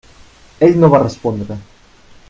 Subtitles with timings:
[0.67, 1.59] Ell no va respondre.